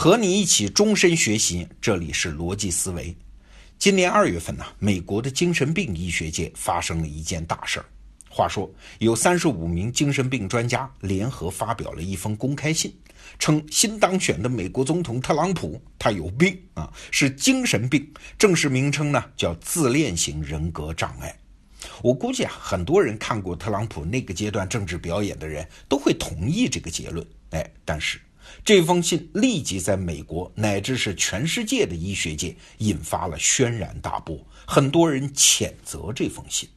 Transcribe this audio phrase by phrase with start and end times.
[0.00, 3.12] 和你一起终身学习，这里是逻辑思维。
[3.80, 7.86] 今年二月份呢，美国的精神病医学界发生了一件大事儿。
[8.30, 12.94] 话说，有三十五名精神病专家联合发表了一封公开信，
[13.40, 18.08] 称新当选的美国总统特朗普他有病啊，是精神病，
[18.38, 21.36] 正式名称呢叫自恋型人格障碍。
[22.02, 27.26] 我估计啊，很多人看过特朗普那个阶段政治表演的人都会同意这个结论。
[27.50, 28.20] 哎，但是。
[28.64, 36.68] 这封信立即在美国乃至是全世界的医学界引发了轩然大波，很多人谴责这封信。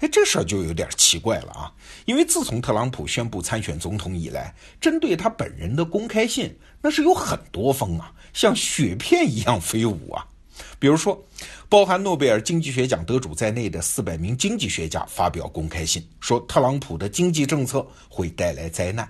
[0.00, 1.72] 哎，这事儿就有点奇怪了啊！
[2.04, 10.26] 因为自从特朗普宣布参选总统以来，针对他本人的公开信那是有很多封啊，像雪片一样飞舞啊。
[10.78, 11.20] 比如说，
[11.68, 19.08] 包含诺贝尔经济学奖得主在内的四百名经济学家发表公开信，说特朗普的经济政策会带来灾难。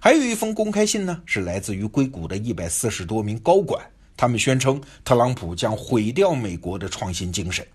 [0.00, 3.84] 还有一封公开信呢，是来自于硅谷的一百四十多名高管，
[4.16, 7.66] 他们宣称特朗普将毁掉美国的创新精神。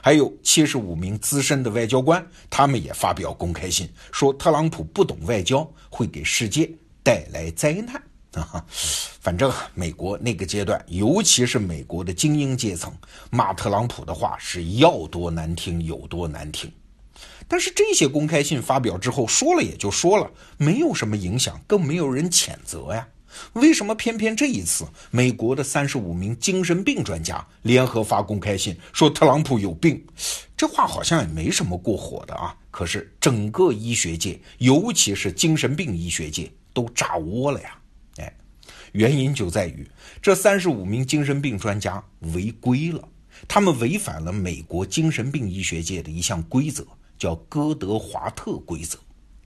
[0.00, 6.70] 还有七十五名资深的外交官，他们也发表公开信，说特朗普不懂外交，会给世界
[7.02, 7.96] 带来灾难
[8.40, 8.64] 啊！
[8.68, 12.92] 反正美国那个阶段，尤其是美国的精英阶层，
[13.30, 16.70] 骂特朗普的话是要多难听有多难听。
[17.46, 23.06] 但是这些公开信发表之后，说了也就说了，没有什么影响，更没有人谴责呀。
[23.54, 30.00] 为什么偏偏这一次，美国的三十五名精神病专家联合发公开信，说特朗普有病？
[30.56, 32.56] 这话好像也没什么过火的啊。
[32.70, 37.76] 可是整个医学界，尤其是精神病医学界，都炸窝了呀。
[38.18, 38.32] 哎，
[38.92, 39.84] 原因就在于
[40.22, 43.08] 这三十五名精神病专家违规了，
[43.48, 46.86] 他们违反了美国精神病医学界的一项规则。
[47.18, 48.98] 叫哥德华特规则，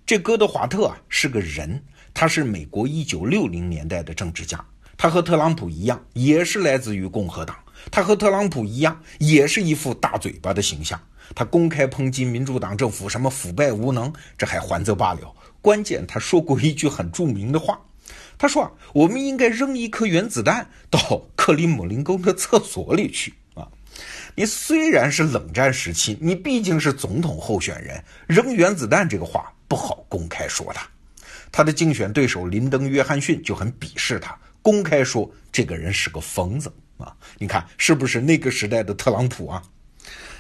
[0.07, 1.83] 这哥德华特啊是个人，
[2.15, 4.65] 他是美国一九六零年代的政治家，
[4.97, 7.57] 他和特朗普一样，也是来自于共和党，
[7.91, 11.01] 他和特朗普一样，也是一副大嘴巴的形象，
[11.35, 17.81] 他公开抨击民主党政府什么腐败无能，这还还则罢了，关键他说过一句很著名的话，
[18.39, 23.35] 他说啊，我们应该扔一颗原子弹到克里姆林宫的厕所里去。
[24.35, 30.81] 你虽然是冷战时期，你毕竟是总统候选人，扔原子弹这个话不好公开说的。
[31.51, 37.15] 他的竞选对手林登·约翰逊就很鄙视他，公开说这个人是个疯子啊！
[37.39, 39.63] 你看是不是那个时代的特朗普啊？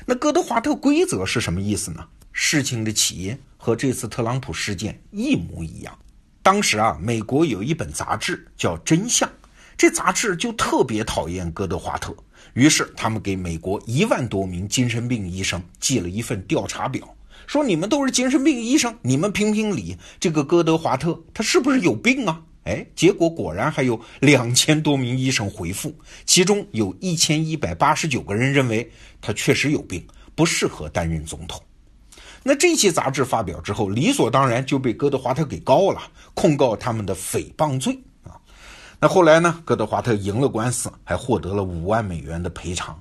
[0.04, 2.06] 那哥德华特规则是什么意思呢？
[2.32, 5.98] 事情的起因和这次特朗普事件一模一样。
[6.42, 9.28] 当时啊，美国有一本杂志叫《真相》，
[9.78, 12.12] 这杂志就特别讨厌哥德华特。
[12.54, 17.08] 于是，他们给美国一万多名精神病医生寄了一份调查表，
[17.46, 25.94] 说：“你们都是精神病医生，你们评评理，这个哥德华特他是不是有病啊？”哎，结果果然还有两千多名医生回复，
[26.26, 28.90] 其中有一千一百八十九个人认为
[29.20, 31.62] 他确实有病，不适合担任总统。
[32.42, 36.02] 那这期杂志发表之后，理所当然就被哥德华特给告了，
[36.34, 37.96] 控告他们的诽谤罪。
[39.00, 39.62] 那后来呢？
[39.64, 43.00] 哥德华特赢了官司，还获得了五万美元的赔偿。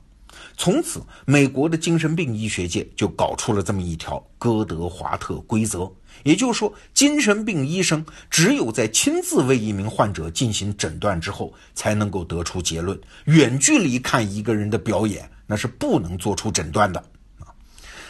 [0.55, 5.91] 从此，美国的精神病医学界就搞出了这么一条哥德华特规则，
[6.23, 12.99] 也就是说，精神病医生只有在亲自为一名患者进行诊断之后，才能够得出结论。
[13.25, 16.99] 远距离看一个人的表演，那是不能做出诊断的
[17.39, 17.49] 啊。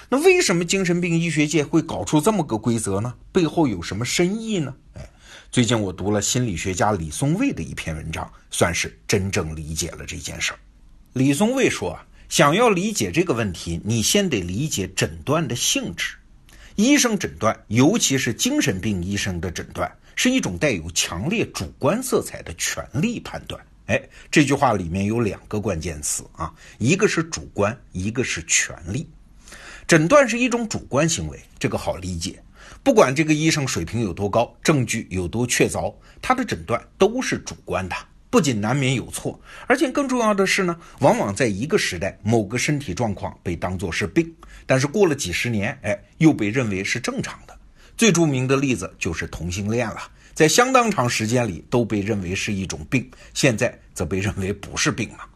[0.10, 3.14] 那为什么精神病医学界会搞出这么个规则呢？
[3.32, 4.76] 背后有什么深意呢？
[4.94, 5.10] 哎。
[5.50, 10.60] 最近我读了心理学家李松蔚的一篇文章，算是真正理解了这件事儿。
[11.14, 16.16] 李松蔚说啊，想要理解这个问题，你先得理解诊断的性质。
[16.76, 23.60] 医生诊断，尤其是精神病医生的诊断，是一种带有强烈主观色彩的权利判断。
[23.88, 24.00] 哎，
[24.30, 29.10] 这句话里面有两个关键词啊，一个是主观，一个是权利。
[29.88, 32.38] 诊断是一种主观行为，这个好理解。
[32.88, 37.96] 不管这个医生水平有多高，证据有多确凿，他的诊断都是主观的，
[38.30, 39.38] 不仅难免有错，
[39.68, 44.34] 而且更重要的是呢，往往在一个时代，某个身体状况被当作是病，
[44.66, 47.54] 但是过了几十年，哎，又被认为是正常的。
[47.98, 55.28] 最著名的例子就是同性恋了，在相当长时间里都被认为是一种病，现在则被认为不是病了。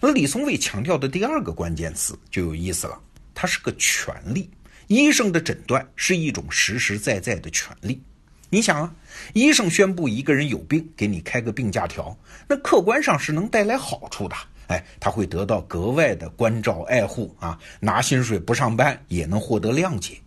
[0.00, 3.00] 而李松蔚强调的第二个关键词就有意思了，
[3.32, 4.50] 它是个权利。
[4.86, 8.02] 医生的诊断是一种实实在在的权利。
[8.50, 8.94] 你想啊，
[9.32, 12.16] 医生宣布一个人有病，给你开个病假条，
[12.48, 14.36] 那客观上是能带来好处的。
[14.68, 20.18] 哎，他会得到格外的关照爱护啊，拿薪水不上班也能获得谅解。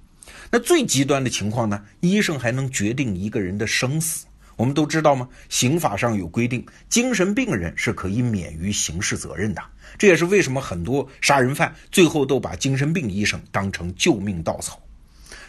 [0.52, 4.26] 那最极端的情况呢，医生还能决定一个人的生死。
[4.56, 5.30] 我们都知道吗？
[5.50, 9.62] 刑法上有规定，精神病人是可以免于刑事责任的。
[9.98, 14.80] 这也是为什么很多杀人犯最后都把精神病医生当成救命稻草。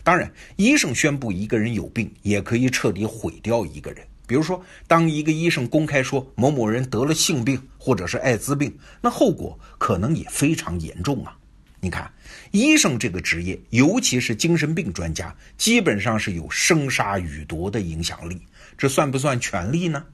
[0.03, 4.07] 当然，医生宣布一个人有病，也可以彻底毁掉一个人。
[4.27, 11.37] 比如说，当一个医生公开说某某人得了性病或者是艾滋病，那后果可能也非常严重啊。
[11.81, 12.11] 你看，
[12.51, 18.41] 医生这个职业，尤其是精神病专家，基本上是有生杀予夺的影响力。
[18.77, 20.05] 这算不算权利呢？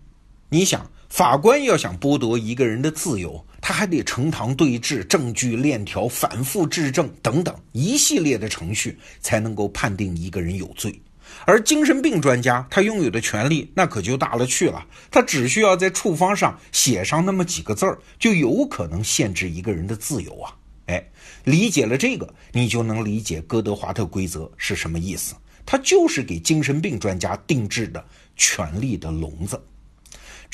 [0.55, 10.97] 你想，法官要想剥夺一个人的自由，他还得呈堂对质、证据链条、反复质证等等一系列的程序，才能够判定一个人有罪。
[11.45, 20.55] 而精神病专家他拥有的权利那可就大了去了，他只需要在处方上写上那么几个字儿，就有可能限制一个人的自由啊！
[20.87, 21.05] 哎，
[21.43, 25.35] 理解了这个，你就能理解哥德华特规则是什么意思。
[25.67, 28.05] 它就是给精神病专家定制的。
[28.37, 29.63] 权力的笼子，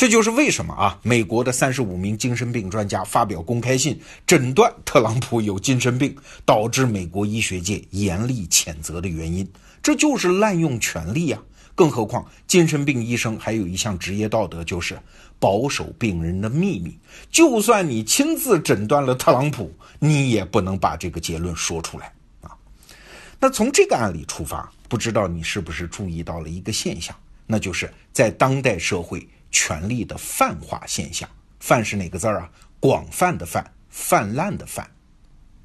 [0.01, 0.99] 这就是为什么啊？
[1.03, 6.17] 美国的三十五名精神病专家发表公开信，诊断特朗普有精神病，
[6.47, 9.47] 导致美国医学界严厉谴责的原因。
[9.83, 11.43] 这就是滥用权力啊！
[11.75, 14.99] 更何况，精神病医生还有一项职业道德，就是
[15.39, 16.99] 保守病人的秘密。
[17.31, 22.11] 就算你亲自诊断了特朗普，你也不能把这个结论说出来
[22.41, 22.57] 啊！
[23.39, 27.15] 那从这个案例出发，不知道你是不是注意到了一个现象？
[27.47, 32.51] 那就是在当代社会权力的泛化现象，泛是哪个字儿啊？
[32.79, 34.89] 广泛的泛，泛滥的泛。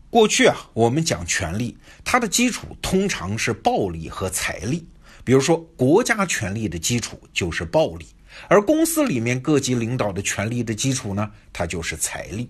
[0.10, 4.88] 过去啊，我们讲权力，它的基础通常是暴力和财力。
[5.24, 8.08] 比如说，国家权力的基础就是暴力，
[8.48, 12.50] 而公司里面各级领导的权力的基础呢，它就是财力。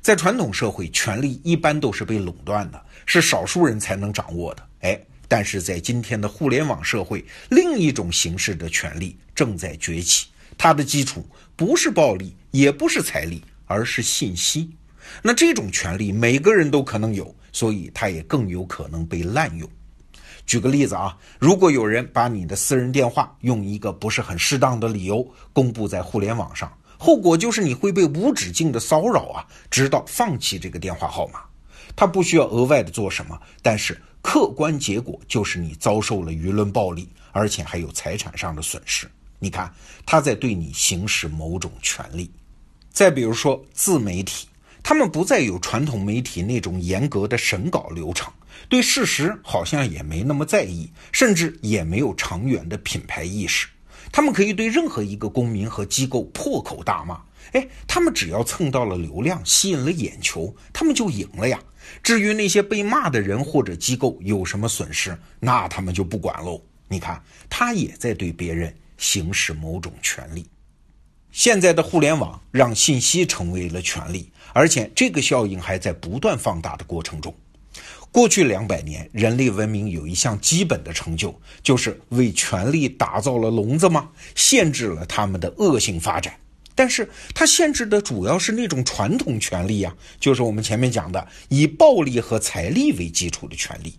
[0.00, 4.68] 在传统社会，权力一般都是被垄断的，是少数人才能掌握的。
[4.80, 5.00] 哎。
[5.28, 10.28] 但是在今天的互联网社会，另一种形式的权利正在崛起，
[10.58, 14.70] 它的基础不是暴力，也不是财力，而是信息。
[15.22, 19.68] 那这种权利每个人都可能有，所以它也更有可能被滥用。
[20.44, 31.40] 举个例子啊，如果有人把你的私人电话用一个不是很适当的理由公布在互联网上，后果就是你会被无止境的骚扰啊，直到放弃这个电话号码。
[31.94, 33.96] 他不需要额外的做什么，但是。
[34.22, 39.08] 客观结果就是你遭受了舆论暴力，而且还有财产上的损失。
[39.38, 39.72] 你看，
[40.04, 42.30] 他在对你行使某种权利。
[42.90, 44.48] 再比如说自媒体，
[44.82, 48.32] 他们不再有传统媒体那种严格的审稿流程，
[48.68, 53.68] 对事实好像也没那么在意，甚至也没有长远的品牌意识。
[54.10, 57.20] 他们可以对任何一个公民和机构破口大骂，
[57.52, 61.60] 哎，他们只要蹭到了流量，吸引了眼球，他们就赢了呀。
[62.02, 66.62] 至于那些被骂的人或者机构有什么损失，那他们就不管喽。
[66.88, 70.46] 你看，他也在对别人行使某种权利。
[71.32, 77.34] 现在的互联网让信息成为了权利，而且这个效应还在不断放大的过程中。
[78.10, 84.08] 过去两百年，人类文明有一项基本的成就，就是为权力打造了笼子吗？
[84.34, 86.34] 限制了他们的恶性发展。
[86.74, 93.94] 但是它限制的主要是那种传统权利呀，就是我们前面讲的以暴力和财力为基础的权利，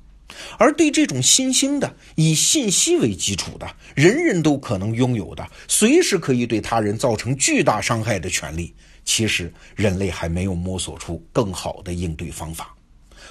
[0.58, 8.74] 而对这种新兴的以信息为基础的人人都可能拥有的，随时可以对他人造成巨大伤害的权利，
[9.06, 12.74] 其实人类还没有摸索出更好的应对方法。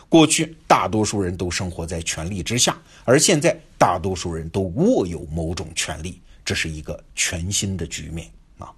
[0.08, 8.70] 过去大多数人都生活在权力之下，而现在大多数人都握有某种权利，这是一个全新的局面啊。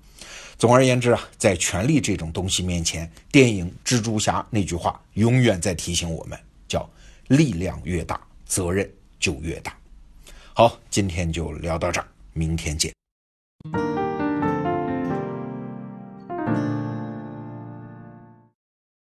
[0.56, 6.38] 总而言之啊，在权力这种东西面前，电影《蜘蛛侠》那句话永远在提醒我们：
[7.28, 9.76] 力量越大，责任就越大。
[10.54, 12.92] 好，今天就聊到这儿，明天见。